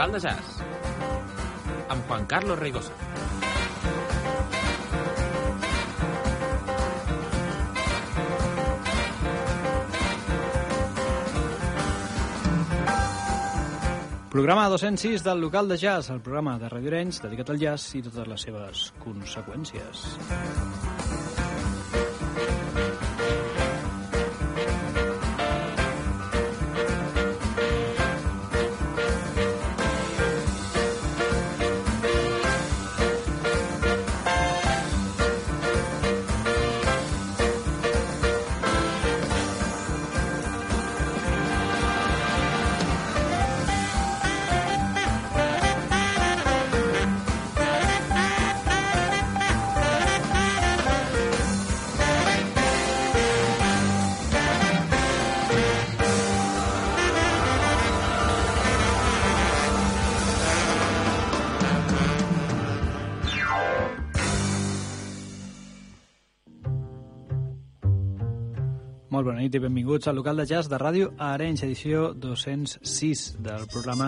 [0.00, 0.62] local de jazz
[1.92, 2.92] amb Juan Carlos Reigosa.
[14.30, 18.00] Programa 206 del local de jazz, el programa de Radio Arenys dedicat al jazz i
[18.00, 20.89] totes les seves conseqüències.
[69.20, 73.66] Molt bona nit i benvinguts al local de jazz de ràdio Arenys, edició 206 del
[73.68, 74.06] programa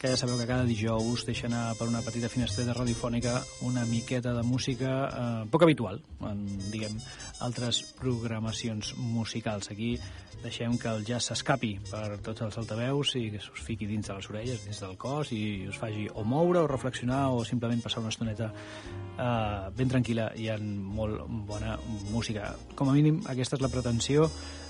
[0.00, 3.36] que ja sabeu que cada dijous deixa anar per una petita finestreta radiofònica
[3.68, 6.42] una miqueta de música eh, poc habitual en,
[6.72, 6.98] diguem,
[7.44, 9.70] altres programacions musicals.
[9.70, 9.96] Aquí
[10.42, 14.14] deixem que el jazz s'escapi per tots els altaveus i que us fiqui dins de
[14.14, 18.04] les orelles, dins del cos i us faci o moure o reflexionar o simplement passar
[18.04, 21.76] una estoneta eh, ben tranquil·la i en molt bona
[22.12, 22.54] música.
[22.78, 24.28] Com a mínim, aquesta és la pretensió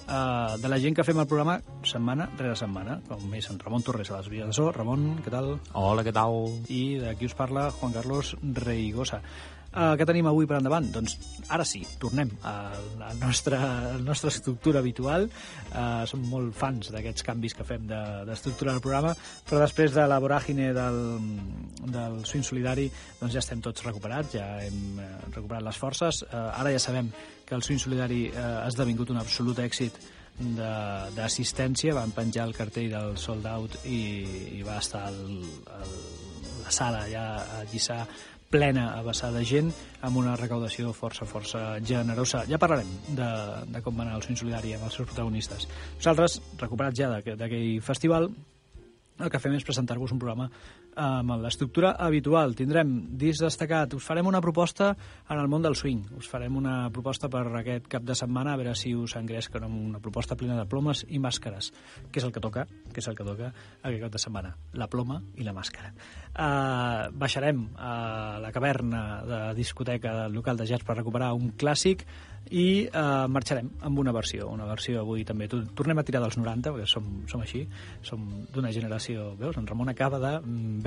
[0.08, 3.84] uh, de la gent que fem el programa setmana rere setmana, com és en Ramon
[3.84, 4.70] Torres a les vies de so.
[4.72, 5.56] Ramon, què tal?
[5.78, 6.40] Hola, què tal?
[6.72, 9.22] I d'aquí us parla Juan Carlos Reigosa.
[9.68, 10.86] Uh, què tenim avui per endavant?
[10.94, 11.18] Doncs
[11.52, 12.52] ara sí, tornem a
[12.96, 15.26] la nostra, a la nostra estructura habitual.
[15.68, 19.12] Uh, som molt fans d'aquests canvis que fem d'estructura de, del programa,
[19.44, 21.00] però després de la voràgine del,
[21.84, 22.86] del swing solidari
[23.20, 26.22] doncs ja estem tots recuperats, ja hem uh, recuperat les forces.
[26.30, 27.12] Uh, ara ja sabem
[27.44, 30.00] que el swing solidari uh, ha esdevingut un absolut èxit
[30.38, 34.00] d'assistència, van penjar el cartell del sold out i,
[34.58, 35.42] i va estar el,
[35.80, 35.94] el,
[36.62, 37.24] la sala ja
[37.58, 38.04] a lliçar
[38.50, 39.70] plena a vessar de gent
[40.04, 42.44] amb una recaudació força, força generosa.
[42.48, 43.30] Ja parlarem de,
[43.74, 45.68] de com va anar el Swing Solidari amb els seus protagonistes.
[45.98, 48.30] Nosaltres, recuperats ja d'aquell festival,
[49.18, 50.48] el que fem és presentar-vos un programa
[50.98, 52.54] amb l'estructura habitual.
[52.58, 54.90] Tindrem disc destacat, us farem una proposta
[55.28, 58.60] en el món del swing, us farem una proposta per aquest cap de setmana, a
[58.60, 61.70] veure si us engresca una proposta plena de plomes i màscares,
[62.10, 64.88] que és el que toca, que és el que toca aquest cap de setmana, la
[64.90, 65.92] ploma i la màscara.
[66.38, 72.04] Uh, baixarem a la caverna de discoteca del local de jazz per recuperar un clàssic
[72.54, 75.48] i uh, marxarem amb una versió, una versió avui també.
[75.48, 77.64] Tornem a tirar dels 90, perquè som, som així,
[78.06, 79.32] som d'una generació...
[79.38, 80.32] Veus, en Ramon acaba de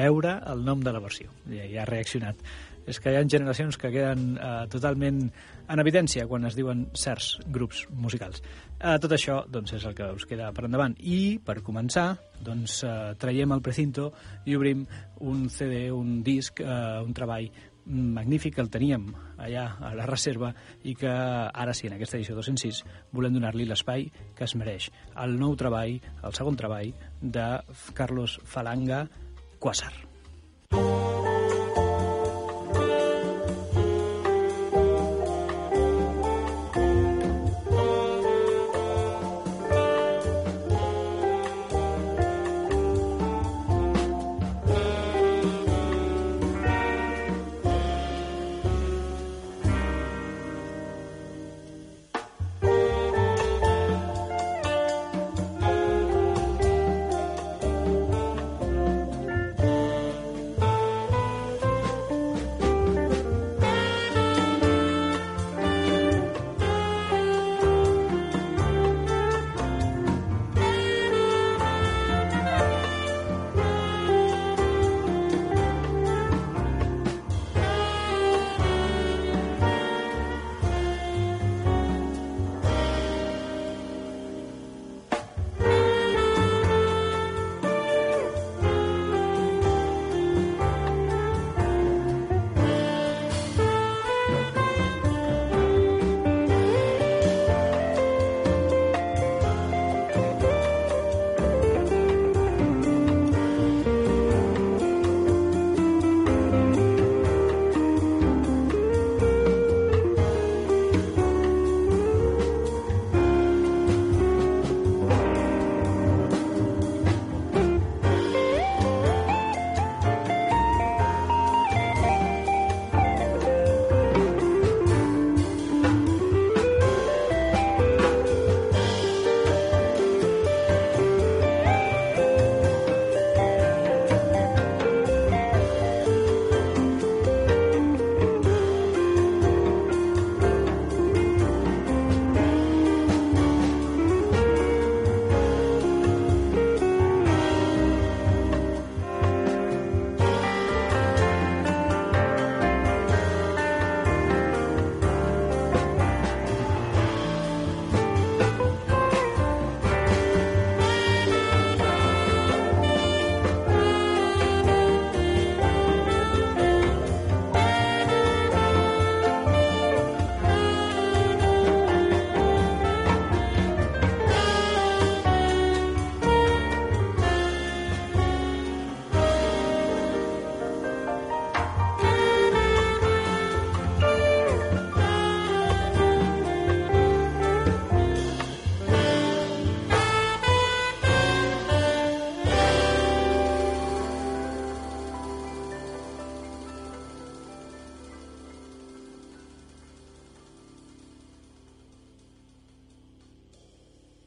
[0.02, 2.42] veure el nom de la versió, ja, ja ha reaccionat.
[2.90, 5.28] És que hi ha generacions que queden uh, totalment
[5.72, 8.42] en evidència quan es diuen certs grups musicals.
[8.80, 10.96] Uh, tot això doncs, és el que us queda per endavant.
[10.98, 14.10] I, per començar, doncs, uh, traiem el precinto
[14.50, 14.88] i obrim
[15.22, 17.52] un CD, un disc, uh, un treball
[17.86, 19.08] magnífic que el teníem
[19.42, 20.52] allà a la reserva
[20.86, 24.08] i que ara sí, en aquesta edició 206, volem donar-li l'espai
[24.38, 24.92] que es mereix.
[25.24, 27.48] El nou treball, el segon treball de
[27.98, 29.06] Carlos Falanga,
[29.62, 29.94] Quasar.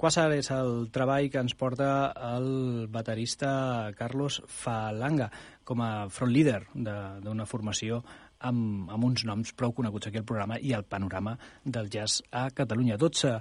[0.05, 1.87] Quasar és el treball que ens porta
[2.35, 2.49] el
[2.93, 3.49] baterista
[3.97, 5.31] Carlos Falanga
[5.65, 8.03] com a front leader d'una formació
[8.45, 11.33] amb, amb uns noms prou coneguts aquí al programa i al panorama
[11.65, 12.99] del jazz a Catalunya.
[13.01, 13.33] 12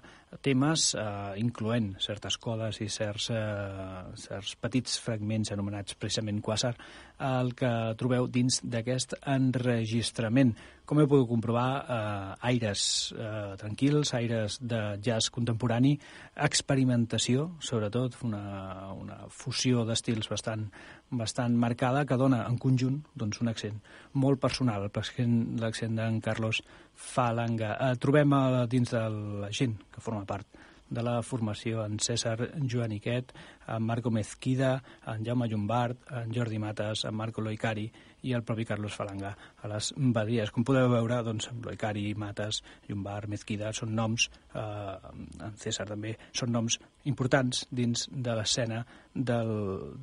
[0.41, 6.77] temes, eh, incloent certes codes i certs, eh, certs petits fragments anomenats precisament quasar,
[7.19, 10.55] el que trobeu dins d'aquest enregistrament.
[10.83, 15.93] Com heu pogut comprovar, eh, aires eh, tranquils, aires de jazz contemporani,
[16.35, 20.65] experimentació, sobretot, una, una fusió d'estils bastant,
[21.09, 23.79] bastant marcada que dona en conjunt doncs, un accent
[24.19, 26.59] molt personal, l'accent d'en Carlos
[26.93, 27.77] Falanga.
[27.79, 29.07] Eh, trobem a, dins de
[29.45, 30.63] la gent que forma part
[30.93, 33.31] de la formació en César Joaniquet,
[33.67, 37.87] en Marco Mezquida, en Jaume Llombard, en Jordi Mates, en Marco Loicari
[38.23, 40.51] i el propi Carlos Falanga a les badies.
[40.55, 45.13] Com podeu veure, doncs, Loicari, Mates, Llombard, Mezquida són noms, eh,
[45.47, 46.79] en César també, són noms
[47.09, 48.83] importants dins de l'escena
[49.13, 49.53] del,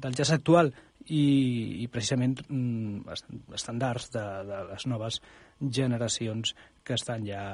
[0.00, 0.72] del jazz actual
[1.06, 1.22] i,
[1.82, 3.20] i precisament mm,
[3.56, 5.20] estàndards de, de les noves
[5.60, 7.44] generacions que estan ja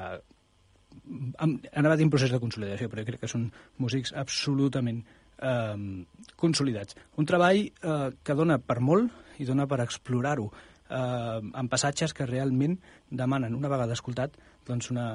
[1.37, 3.47] han acabat un procés de consolidació, però crec que són
[3.83, 5.03] músics absolutament
[5.41, 6.05] eh,
[6.35, 6.97] consolidats.
[7.17, 10.49] Un treball eh, que dona per molt i dona per explorar-ho
[10.89, 12.77] eh, en passatges que realment
[13.09, 15.07] demanen, una vegada escoltat, doncs una,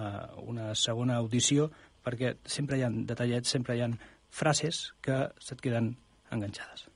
[0.47, 1.71] una segona audició,
[2.03, 3.93] perquè sempre hi ha detallets, sempre hi ha
[4.33, 5.95] frases que se't queden
[6.33, 6.89] enganxades.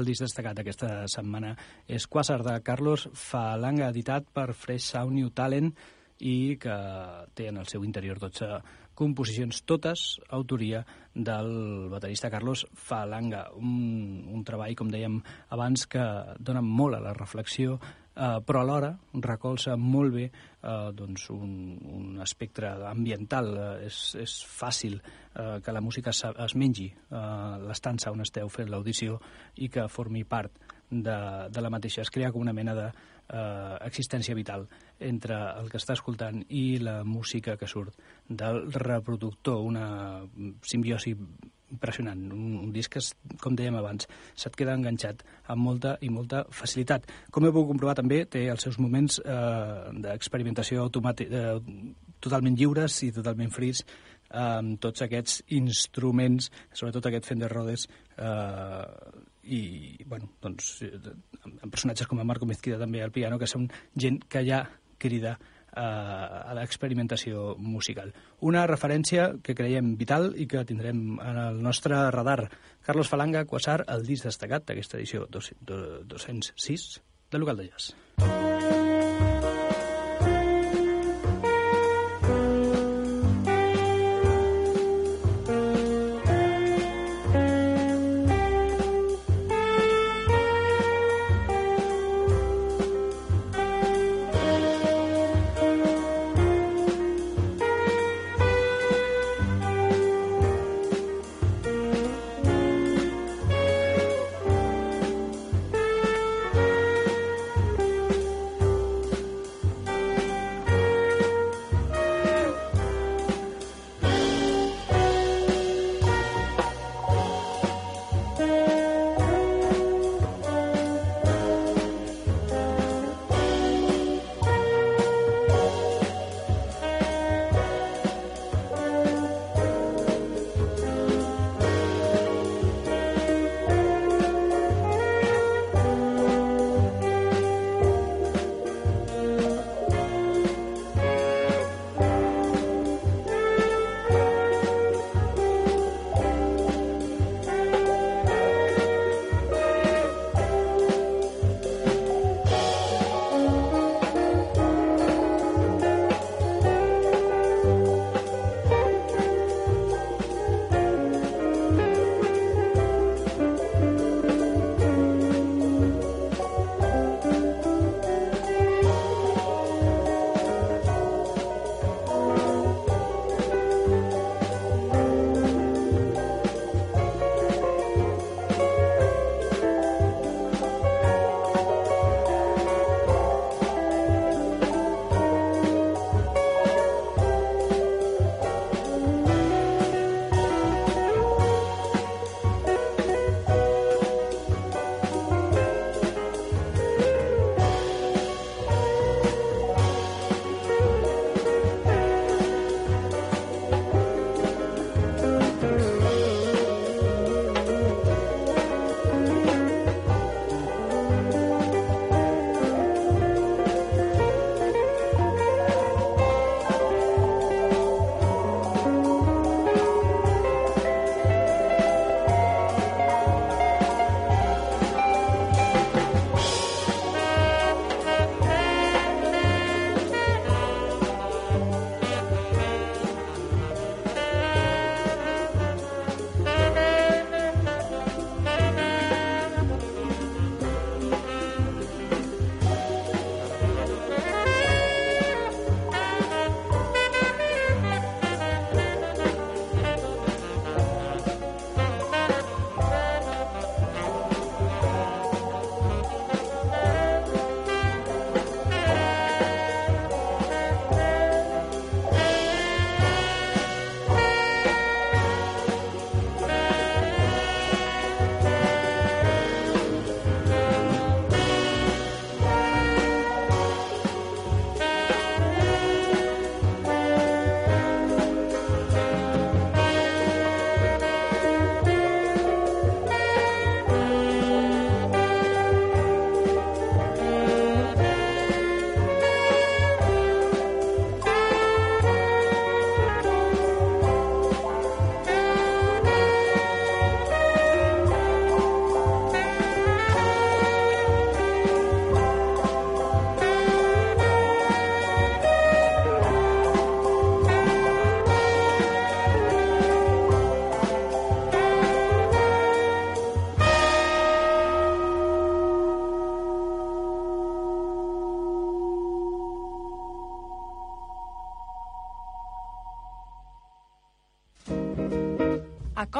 [0.00, 1.50] El disc destacat d'aquesta setmana
[1.84, 5.74] és Quasar de Carlos Falanga, editat per Fresh Sound New Talent
[6.24, 6.76] i que
[7.36, 8.48] té en el seu interior 12
[8.96, 10.80] composicions, totes autoria
[11.12, 11.52] del
[11.92, 13.42] baterista Carlos Falanga.
[13.60, 15.20] Un, un treball, com dèiem
[15.52, 16.06] abans, que
[16.40, 17.76] dona molt a la reflexió,
[18.20, 18.90] eh, però alhora
[19.24, 21.52] recolza molt bé eh, doncs un,
[21.96, 23.52] un espectre ambiental.
[23.56, 27.22] Eh, és, és fàcil eh, que la música es, mengi eh,
[27.64, 29.20] l'estança on esteu fent l'audició
[29.56, 30.52] i que formi part
[30.90, 31.16] de,
[31.48, 32.02] de la mateixa.
[32.02, 34.66] Es crea com una mena de eh, existència vital
[34.98, 37.96] entre el que està escoltant i la música que surt
[38.28, 40.20] del reproductor, una
[40.66, 41.16] simbiosi
[41.70, 43.02] impressionant, un, un disc que,
[43.42, 47.08] com dèiem abans, se't queda enganxat amb molta i molta facilitat.
[47.30, 51.50] Com heu pogut comprovar també, té els seus moments eh, d'experimentació eh,
[52.20, 53.84] totalment lliures i totalment frits
[54.30, 58.84] amb tots aquests instruments, sobretot aquest Fender Rhodes, eh,
[59.50, 59.62] i,
[60.06, 60.76] bueno, doncs,
[61.42, 64.62] amb personatges com a Marco Mezquida també al piano, que són gent que ja
[65.00, 65.38] crida
[65.76, 68.12] eh, a l'experimentació musical.
[68.40, 72.50] Una referència que creiem vital i que tindrem en el nostre radar.
[72.86, 76.92] Carlos Falanga, Quasar, el disc destacat d'aquesta edició 206
[77.30, 78.39] de Local de Jazz.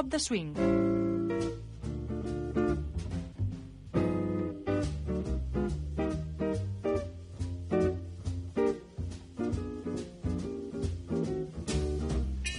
[0.01, 0.70] Cop de swing.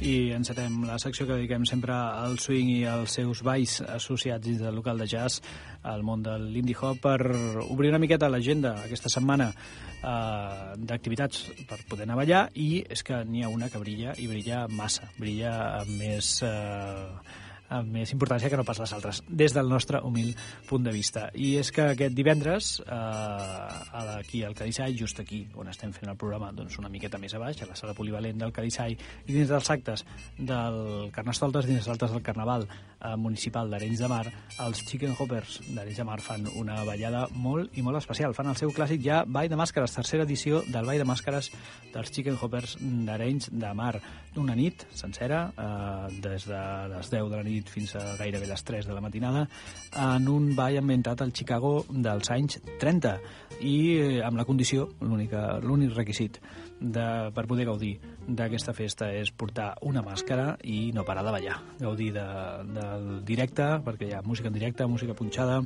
[0.02, 4.64] I encetem la secció que dediquem sempre al swing i als seus balls associats dins
[4.64, 5.44] del local de jazz
[5.86, 7.20] al món de l'indie hop per
[7.68, 13.06] obrir una miqueta l'agenda aquesta setmana eh, d'activitats per poder anar a ballar i és
[13.06, 16.34] que n'hi ha una que brilla i brilla massa, brilla amb més...
[16.50, 20.34] Eh, amb més importància que no pas les altres, des del nostre humil
[20.70, 21.30] punt de vista.
[21.34, 26.18] I és que aquest divendres, eh, aquí al Cadissai, just aquí on estem fent el
[26.18, 29.50] programa, doncs una miqueta més a baix, a la sala polivalent del Cadissai, i dins
[29.50, 30.06] dels actes
[30.38, 32.68] del Carnestoltes, dins dels actes del Carnaval
[33.18, 34.26] municipal d'Arenys de Mar,
[34.66, 38.36] els Chicken Hoppers d'Arenys de Mar fan una ballada molt i molt especial.
[38.38, 41.52] Fan el seu clàssic ja Ball de Màscares, tercera edició del Ball de Màscares
[41.94, 43.96] dels Chicken Hoppers d'Arenys de Mar.
[44.42, 46.62] Una nit sencera, eh, des de
[46.96, 49.46] les 10 de la nit nit fins a gairebé les 3 de la matinada
[50.08, 53.16] en un ball ambientat al Chicago dels anys 30
[53.62, 56.40] i eh, amb la condició, l'únic requisit
[56.82, 57.94] de, per poder gaudir
[58.28, 62.26] d'aquesta festa és portar una màscara i no parar de ballar, gaudir de,
[62.76, 65.62] del directe, perquè hi ha música en directe, música punxada,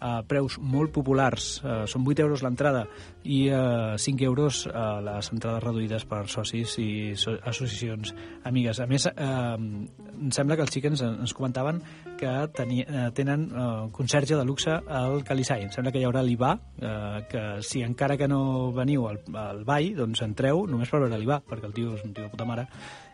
[0.00, 1.60] a preus molt populars.
[1.64, 2.84] Eh, són 8 euros l'entrada
[3.24, 8.12] i eh, 5 euros eh, les entrades reduïdes per socis i so associacions
[8.44, 8.80] amigues.
[8.80, 11.80] A més, eh, em sembla que els xiquens ens comentaven
[12.20, 15.66] que teni, eh, tenen eh, conserge de luxe al Calisai.
[15.66, 19.64] Em sembla que hi haurà l'IVA, eh, que si encara que no veniu al, al
[19.64, 22.48] ball, doncs entreu només per veure l'IVA, perquè el tio és un tio de puta
[22.48, 22.68] mare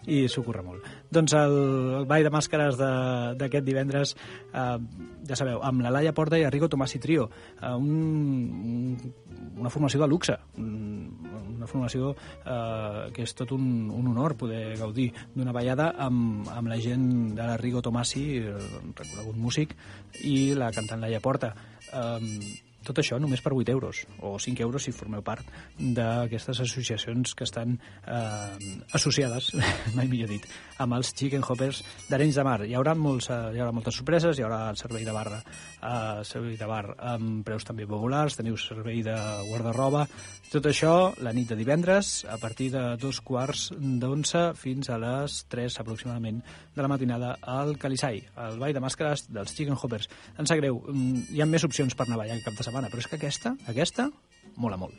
[0.06, 0.86] i s'ho corre molt.
[1.12, 1.56] Doncs el,
[2.00, 4.14] el ball de màscares d'aquest divendres,
[4.52, 4.78] eh,
[5.28, 7.28] ja sabeu, amb la Laia Porta i Arrigo Tomàs i Trio,
[7.60, 7.92] eh, un,
[8.72, 9.14] un,
[9.62, 15.10] una formació de luxe, una formació eh, que és tot un, un honor poder gaudir
[15.34, 19.76] d'una ballada amb, amb la gent de l'Arrigo Tomasi, reconegut músic,
[20.26, 21.54] i la cantant Laia Porta.
[21.92, 25.46] Eh, tot això només per 8 euros, o 5 euros si formeu part
[25.78, 29.52] d'aquestes associacions que estan eh, associades,
[29.96, 30.46] mai millor dit,
[30.82, 32.58] amb els Chicken Hoppers d'Arenys de Mar.
[32.66, 35.40] Hi haurà, molts, eh, hi haurà moltes sorpreses, hi haurà el servei de barra,
[35.80, 39.16] eh, servei de bar amb preus també populars, teniu servei de
[39.48, 40.06] guardarroba,
[40.52, 45.38] tot això la nit de divendres, a partir de dos quarts d'onze fins a les
[45.48, 46.42] 3 aproximadament
[46.74, 50.10] de la matinada al Calisai, al ball de màscares dels Chicken Hoppers.
[50.36, 52.71] Em sap greu, mm, hi ha més opcions per anar a ballar cap de setmana,
[52.88, 54.08] però és que aquesta, aquesta,
[54.56, 54.96] mola molt.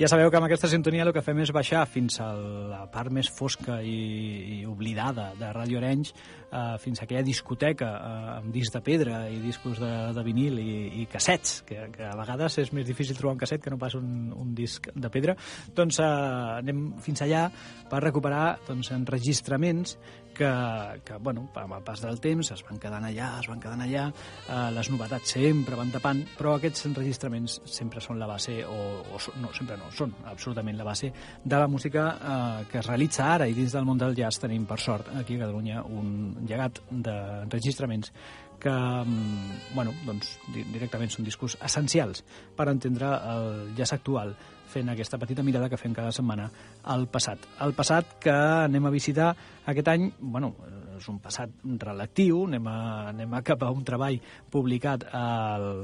[0.00, 3.12] Ja sabeu que amb aquesta sintonia el que fem és baixar fins a la part
[3.12, 3.98] més fosca i,
[4.54, 6.14] i oblidada de Ràdio Arenys,
[6.48, 10.58] eh, fins a aquella discoteca eh, amb discs de pedra i discos de, de vinil
[10.62, 10.72] i,
[11.02, 13.96] i cassets, que, que a vegades és més difícil trobar un casset que no pas
[13.98, 15.36] un, un disc de pedra,
[15.76, 16.08] doncs eh,
[16.60, 17.46] anem fins allà
[17.90, 19.96] per recuperar doncs, enregistraments
[20.34, 23.82] que, que bueno, amb el pas del temps es van quedant allà, es van quedant
[23.84, 28.78] allà, eh, les novetats sempre van tapant, però aquests enregistraments sempre són la base, o,
[29.02, 31.12] o no, sempre no, són absolutament la base
[31.44, 34.66] de la música eh, que es realitza ara i dins del món del jazz tenim,
[34.70, 38.14] per sort, aquí a Catalunya un llegat d'enregistraments
[38.60, 42.24] que mm, bueno, doncs, directament són discos essencials
[42.56, 44.34] per entendre el jazz actual
[44.70, 46.46] fent aquesta petita mirada que fem cada setmana
[46.94, 47.48] al passat.
[47.64, 49.32] El passat que anem a visitar
[49.66, 50.54] aquest any, bueno,
[51.00, 52.76] és un passat relatiu, anem a,
[53.10, 54.20] anem a cap a un treball
[54.52, 55.06] publicat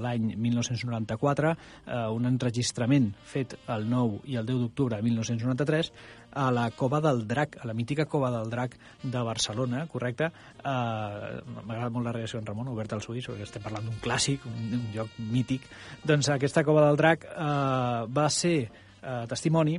[0.04, 1.54] l'any 1994,
[1.86, 5.92] eh, un enregistrament fet el 9 i el 10 d'octubre de 1993,
[6.36, 10.28] a la Cova del Drac, a la mítica Cova del Drac de Barcelona, correcte?
[10.28, 14.44] Eh, M'agrada molt la reacció en Ramon, obert als ulls, perquè estem parlant d'un clàssic,
[14.46, 15.64] un, un lloc mític.
[16.04, 19.78] Doncs aquesta Cova del Drac eh, va ser eh, testimoni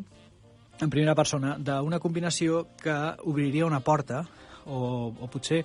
[0.80, 2.96] en primera persona d'una combinació que
[3.26, 4.24] obriria una porta
[4.68, 5.64] o, o potser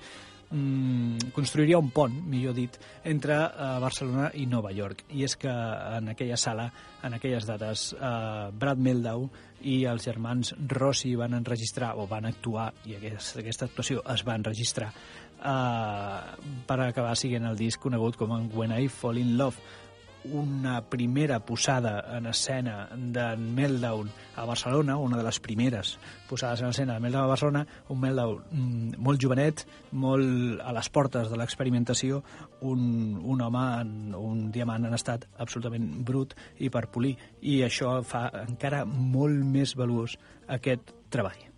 [0.52, 2.76] mm, construiria un pont, millor dit,
[3.08, 5.04] entre uh, Barcelona i Nova York.
[5.16, 6.68] I és que en aquella sala,
[7.02, 9.28] en aquelles dates, uh, Brad Meldau
[9.62, 14.36] i els germans Rossi van enregistrar, o van actuar, i aquesta, aquesta actuació es va
[14.38, 14.92] enregistrar,
[15.42, 16.18] uh,
[16.66, 19.80] per acabar siguent el disc conegut com When I Fall in Love,
[20.24, 26.68] una primera posada en escena de Meltdown a Barcelona, una de les primeres posades en
[26.68, 31.38] escena de Meltdown a Barcelona, un Meltdown mm, molt jovenet, molt a les portes de
[31.40, 32.22] l'experimentació,
[32.60, 37.16] un, un home, en, un diamant en estat absolutament brut i per polir.
[37.42, 41.50] I això fa encara molt més valuós aquest treball.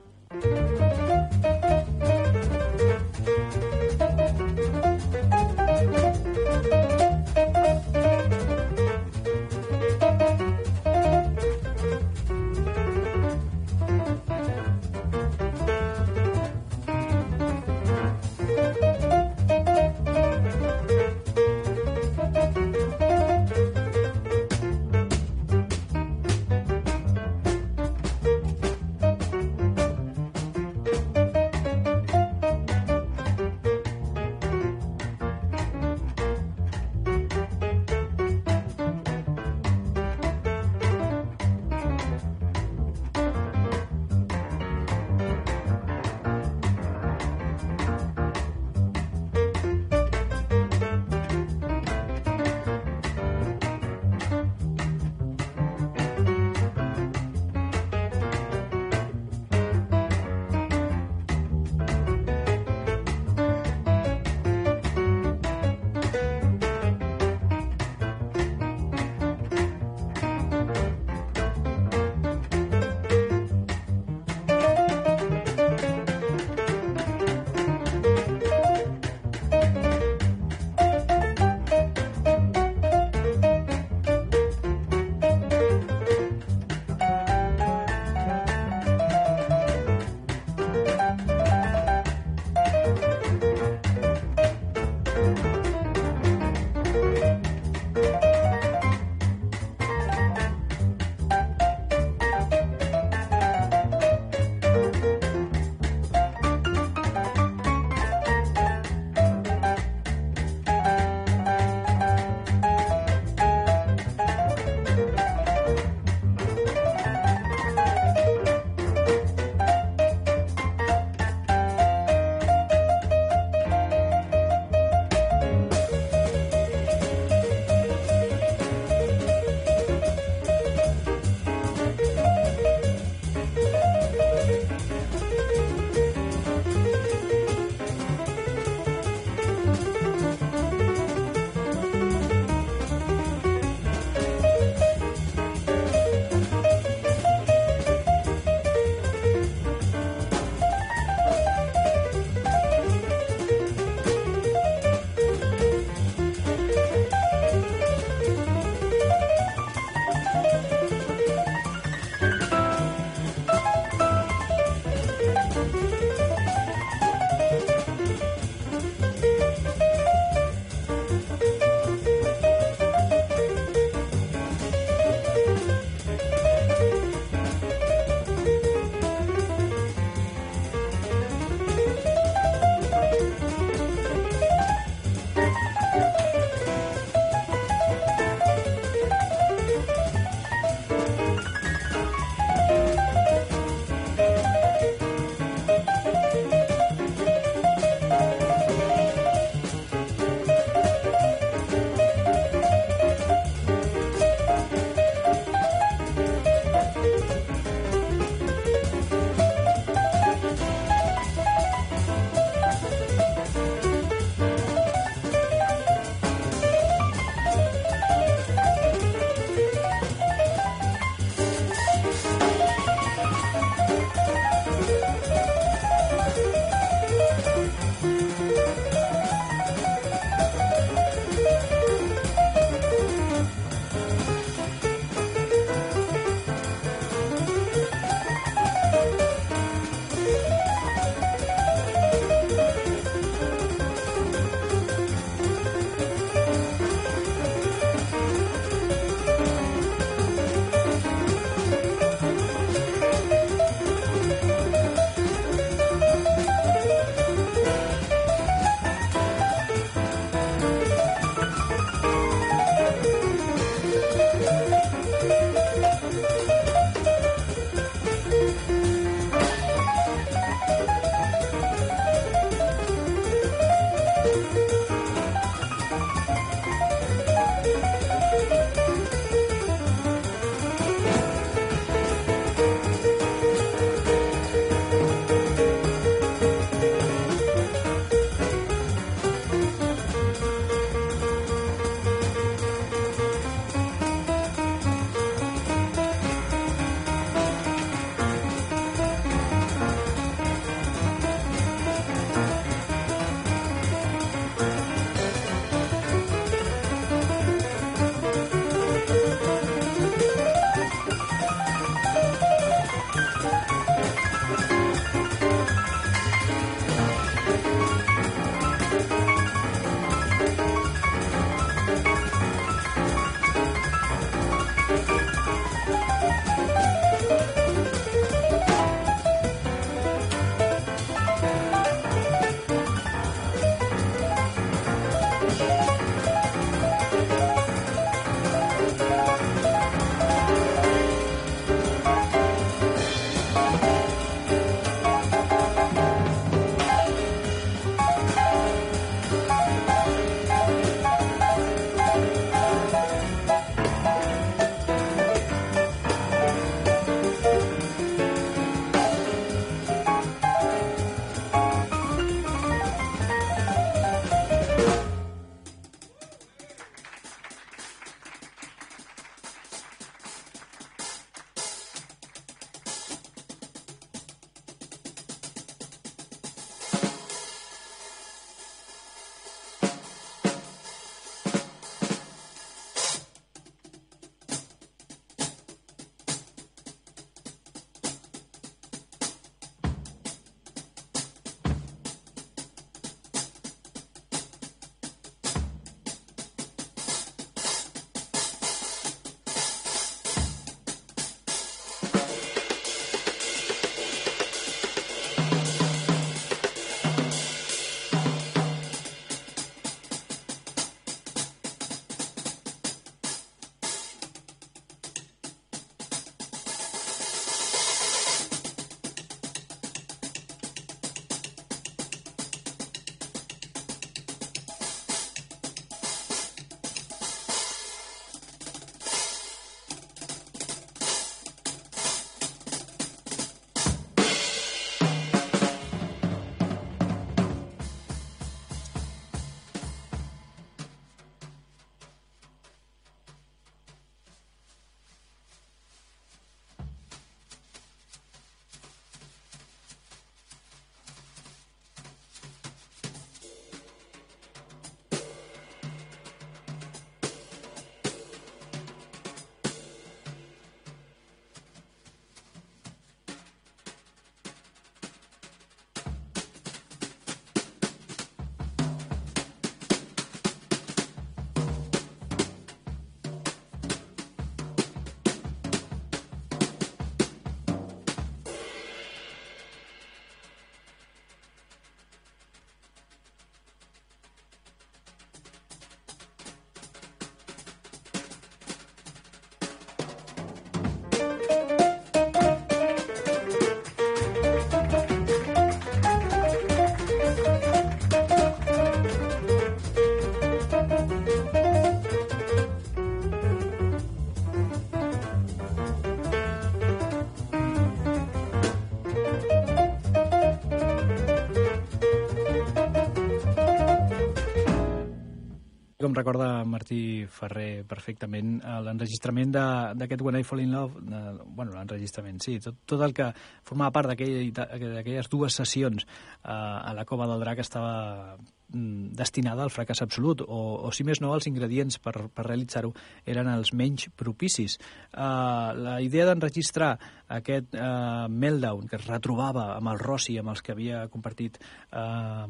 [516.15, 521.73] Recorda Martí Ferrer perfectament, eh, l'enregistrament de- d'aquest When I Fall in Love, eh, bueno,
[521.77, 523.31] l'enregistrament, sí, tot, tot el que
[523.67, 529.63] formava part d'aquell- d'aquelles dues sessions eh, a la Cova del Drac estava mm, destinada
[529.65, 532.93] al fracàs absolut, o, o si més no, els ingredients per, per realitzar-ho
[533.27, 534.79] eren els menys propicis.
[535.13, 536.95] Uh, la idea d'enregistrar
[537.35, 542.45] aquest uh, meltdown que es retrobava amb el Rossi, amb els que havia compartit uh,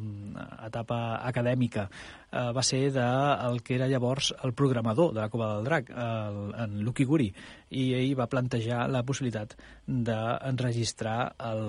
[0.66, 3.04] etapa acadèmica, uh, va ser de
[3.48, 7.30] el que era llavors el programador de la Cova del Drac, el, en Lucky Guri,
[7.74, 9.56] i ell va plantejar la possibilitat
[9.86, 11.18] d'enregistrar
[11.50, 11.64] el,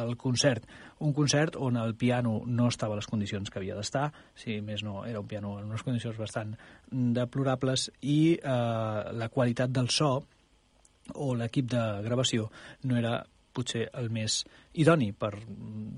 [0.00, 0.66] el concert.
[1.06, 4.84] Un concert on el piano no estava a les condicions que havia d'estar, si més
[4.86, 6.54] no, era un piano en unes condicions bastant
[6.90, 10.12] deplorables, i eh, la qualitat del so
[11.14, 12.50] o l'equip de gravació
[12.86, 13.18] no era
[13.52, 14.40] potser el més
[14.78, 15.32] idoni per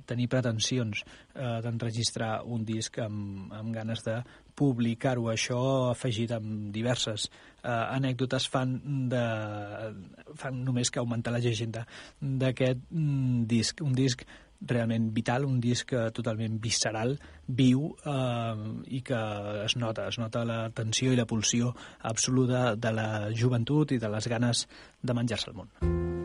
[0.08, 4.16] tenir pretensions eh, d'enregistrar un disc amb, amb ganes de
[4.58, 5.28] publicar-ho.
[5.32, 5.58] Això
[5.90, 8.78] afegit amb diverses eh, anècdotes fan,
[9.12, 9.24] de,
[10.38, 11.86] fan només que augmentar la llegenda
[12.20, 13.84] d'aquest mm, disc.
[13.84, 14.24] Un disc
[14.62, 19.22] realment vital, un disc eh, totalment visceral, viu eh, i que
[19.66, 21.74] es nota, es nota la tensió i la pulsió
[22.12, 24.66] absoluta de la joventut i de les ganes
[25.02, 26.21] de menjar-se el món.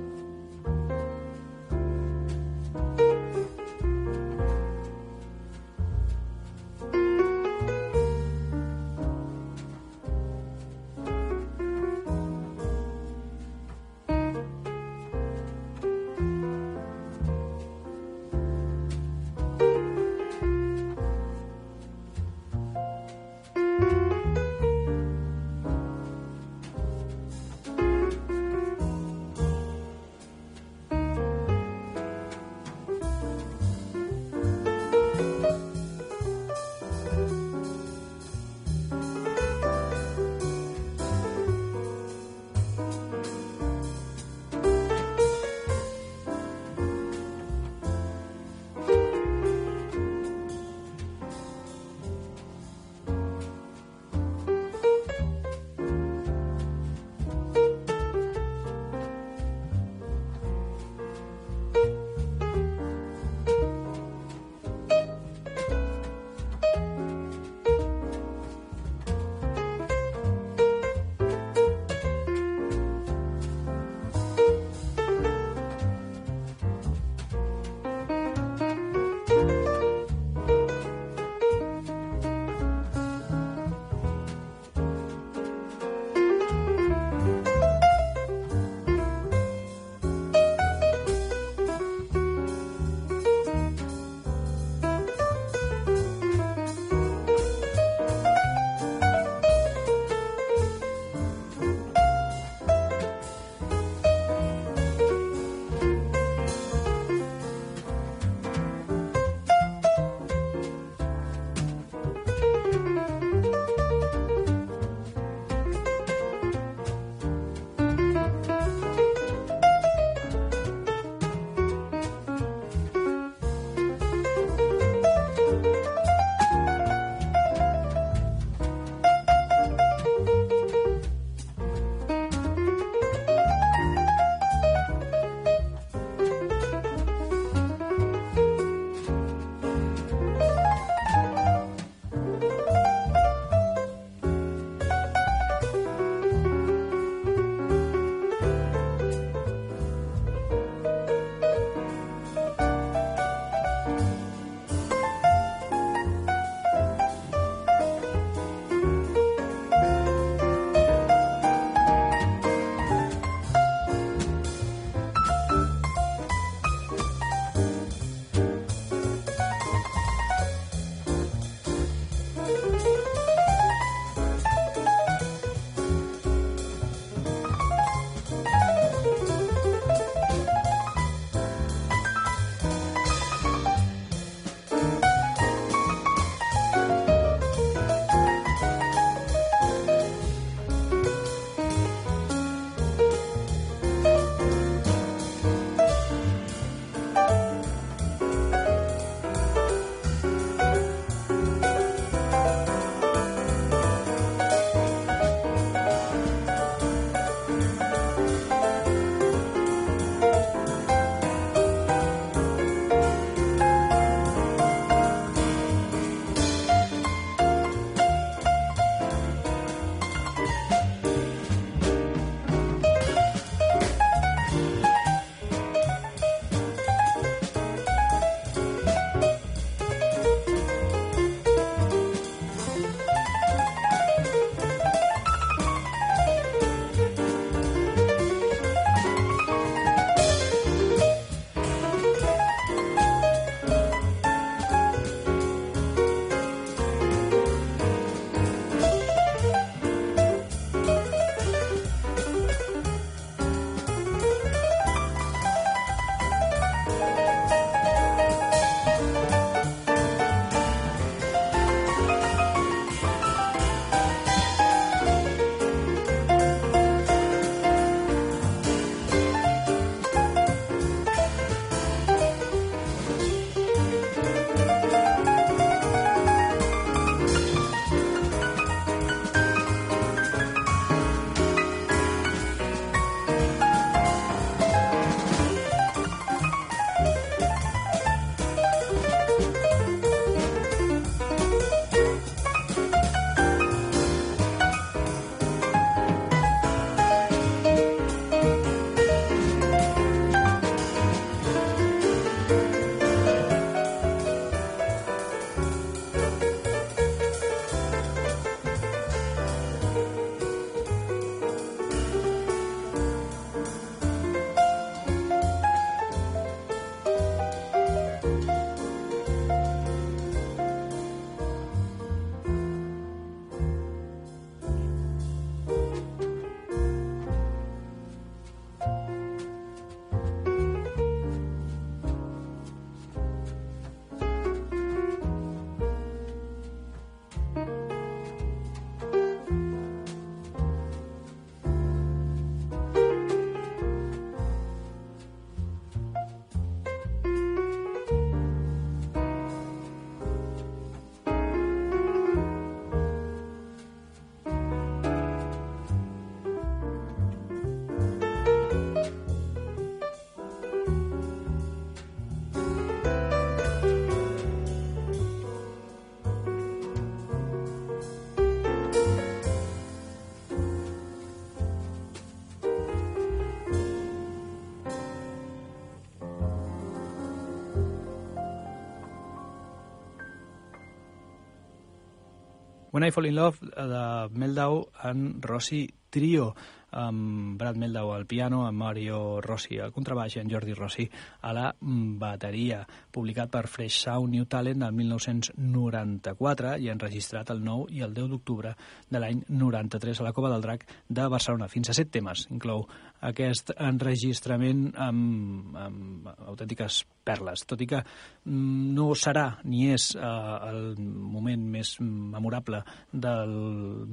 [382.98, 386.56] When I Fall in Love de Meldau en Rossi Trio
[386.92, 391.08] amb Brad Meldau al piano, amb Mario Rossi al contrabaix i en Jordi Rossi
[391.42, 392.84] a la bateria.
[393.12, 398.32] Publicat per Fresh Sound New Talent el 1994 i enregistrat el 9 i el 10
[398.32, 398.74] d'octubre
[399.10, 401.68] de l'any 93 a la Cova del Drac de Barcelona.
[401.68, 402.86] Fins a set temes inclou
[403.28, 410.22] aquest enregistrament amb, amb autèntiques perles, tot i que mm, no serà ni és eh,
[410.70, 413.58] el moment més memorable del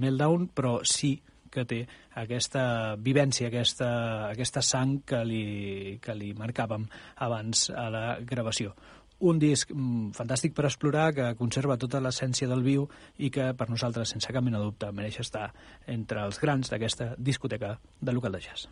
[0.01, 1.85] Meltdown, però sí que té
[2.19, 3.89] aquesta vivència, aquesta,
[4.33, 5.45] aquesta sang que li,
[6.03, 6.89] que li marcàvem
[7.23, 8.75] abans a la gravació.
[9.25, 12.89] Un disc mm, fantàstic per explorar, que conserva tota l'essència del viu
[13.23, 15.53] i que per nosaltres, sense cap mena de dubte, mereix estar
[15.87, 18.67] entre els grans d'aquesta discoteca de local de jazz.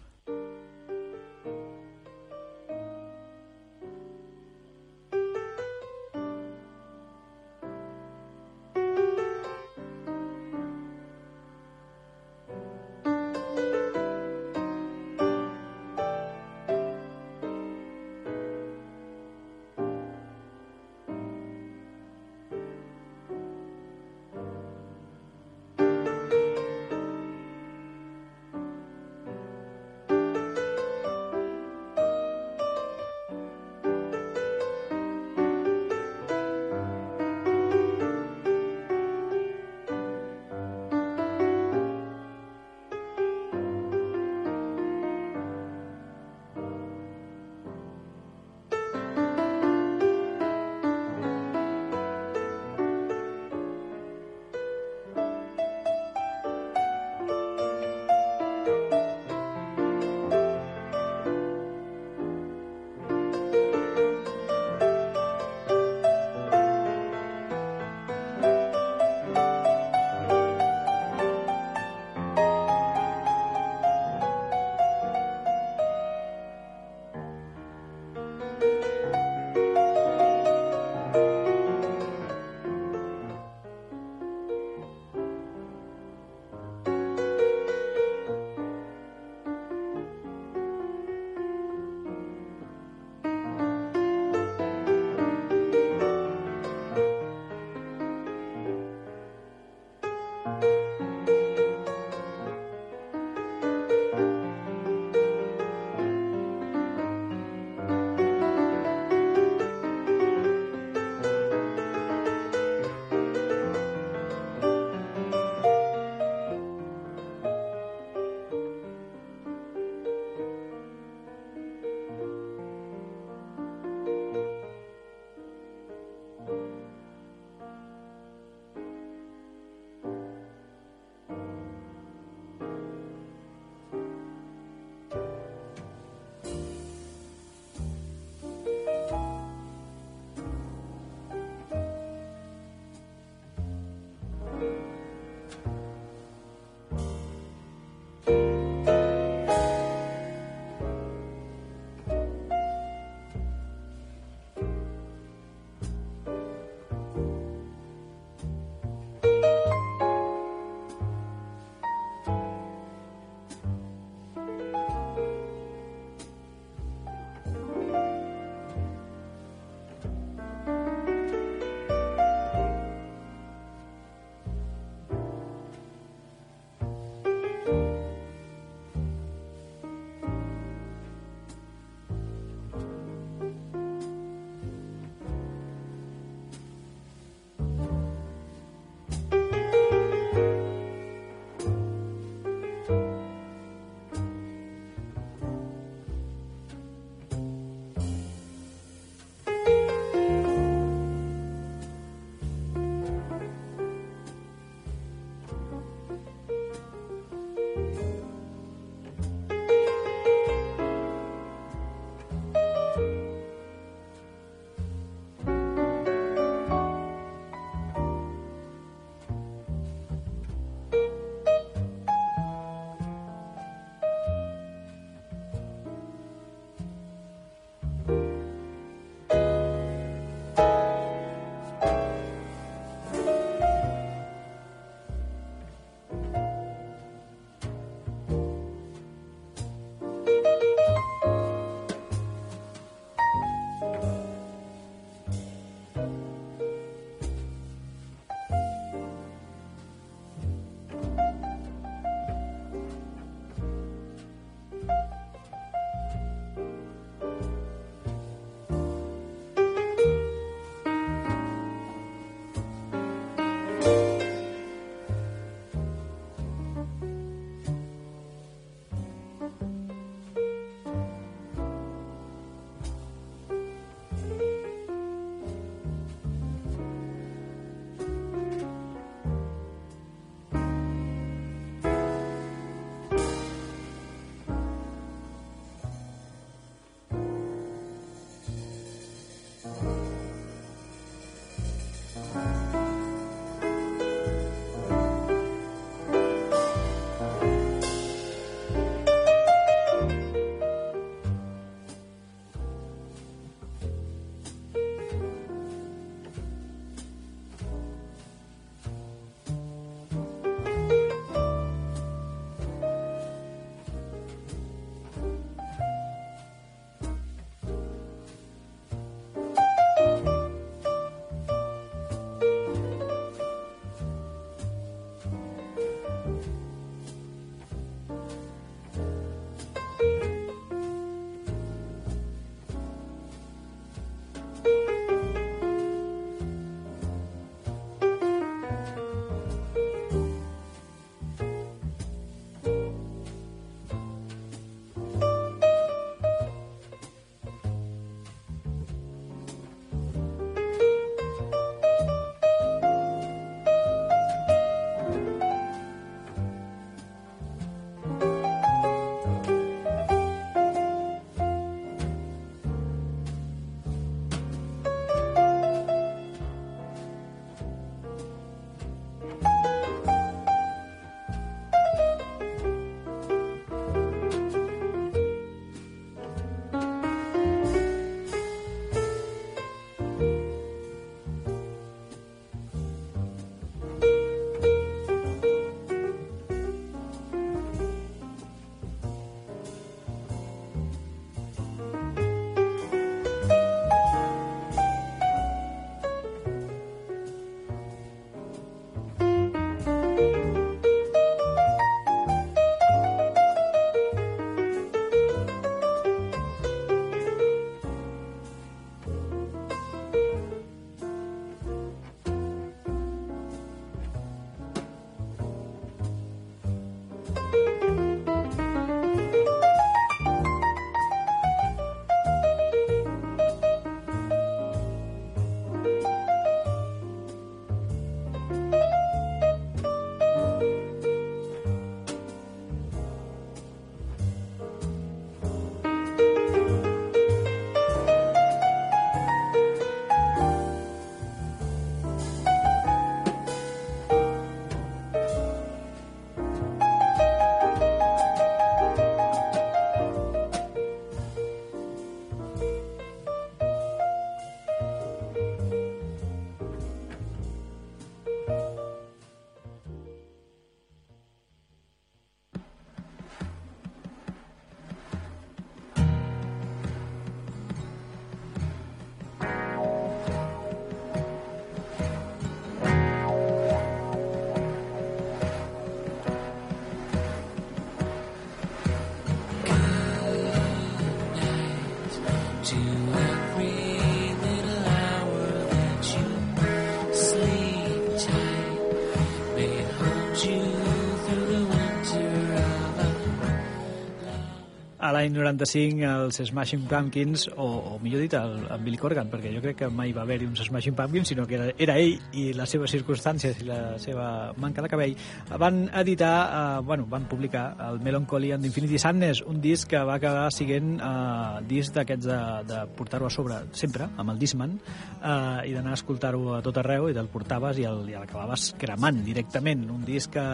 [495.22, 499.62] L'any 95 els Smashing Pumpkins, o, o millor dit, el, el Billy Corgan, perquè jo
[499.62, 502.74] crec que mai va haver-hi uns Smashing Pumpkins, sinó que era, era ell i les
[502.74, 504.26] seves circumstàncies i la seva
[504.62, 505.14] manca de cabell,
[505.62, 510.16] van editar, eh, bueno, van publicar el Melancholy and Infinity Sadness, un disc que va
[510.18, 512.40] acabar siguent eh, disc d'aquests de,
[512.72, 514.74] de portar-ho a sobre sempre, amb el Discman,
[515.20, 519.86] eh, i d'anar a escoltar-ho a tot arreu, i te'l portaves i l'acabaves cremant directament.
[519.92, 520.46] Un disc que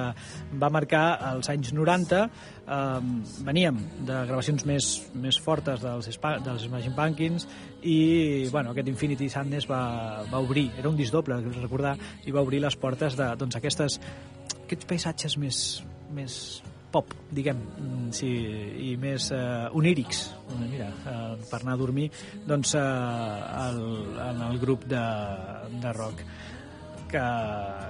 [0.59, 2.27] va marcar els anys 90,
[2.69, 3.01] eh,
[3.47, 6.09] veníem de gravacions més, més fortes dels,
[6.45, 7.49] dels Imagine Pumpkins
[7.83, 9.83] i bueno, aquest Infinity Sadness va,
[10.31, 11.97] va obrir, era un disc doble, recordar,
[12.27, 14.01] i va obrir les portes de doncs, aquestes,
[14.65, 15.63] aquests paisatges més,
[16.15, 16.41] més
[16.93, 17.59] pop, diguem,
[18.17, 18.29] sí,
[18.89, 20.23] i més uh, onírics,
[20.63, 22.07] mira, uh, per anar a dormir,
[22.49, 22.85] doncs uh,
[23.67, 23.83] el,
[24.25, 25.03] en el grup de,
[25.83, 26.25] de rock
[27.11, 27.25] que,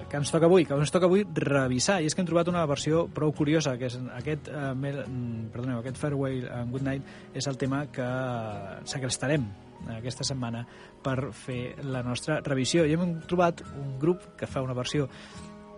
[0.09, 2.65] que ens toca avui, que ens toca avui revisar, i és que hem trobat una
[2.71, 7.37] versió prou curiosa, que és aquest, uh, mel, mm, perdoneu, aquest Farewell and Good Night
[7.37, 8.09] és el tema que
[8.89, 9.47] segrestarem
[9.99, 10.65] aquesta setmana
[11.05, 12.87] per fer la nostra revisió.
[12.87, 15.09] I hem trobat un grup que fa una versió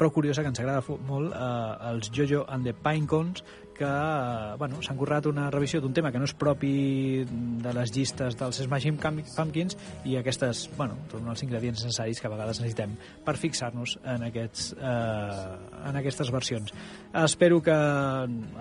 [0.00, 3.44] prou curiosa, que ens agrada molt, eh, els Jojo and the Pinecones,
[3.80, 8.36] que bueno, s'han currat una revisió d'un tema que no és propi de les llistes
[8.36, 12.92] dels Smashing Pumpkins i aquestes, bueno, són els ingredients necessaris que a vegades necessitem
[13.24, 15.54] per fixar-nos en, aquests, eh,
[15.88, 16.74] en aquestes versions.
[17.22, 17.76] Espero que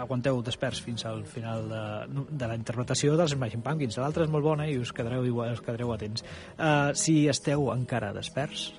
[0.05, 1.83] aguanteu desperts fins al final de,
[2.31, 3.99] de la interpretació dels Smashing Pumpkins.
[3.99, 6.23] L'altra és molt bona i us quedareu, igual, us quedareu atents.
[6.55, 8.69] Eh, si esteu encara desperts,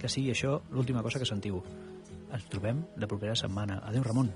[0.00, 1.62] que sigui això l'última cosa que sentiu.
[2.26, 3.80] Ens trobem la propera setmana.
[3.86, 4.34] Adéu, Ramon.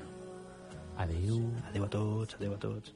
[1.01, 1.41] Adéu.
[1.69, 2.93] Adéu a tots, adéu a tots.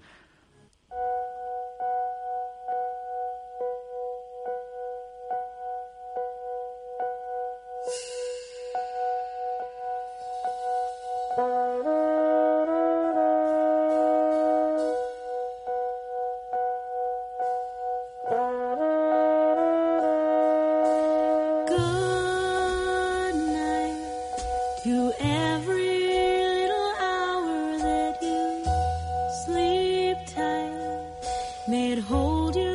[32.15, 32.74] hold you